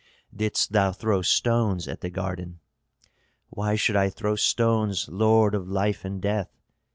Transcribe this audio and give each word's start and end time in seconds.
"Didst 0.35 0.71
thou 0.71 0.91
throw 0.93 1.21
stones 1.21 1.87
at 1.87 2.01
the 2.01 2.09
garden?" 2.09 2.59
"Why 3.51 3.75
should 3.75 3.95
I 3.95 4.09
throw 4.09 4.35
stones, 4.35 5.07
lord 5.11 5.53
of 5.53 5.69
life 5.69 6.03
and 6.03 6.19
death? 6.19 6.49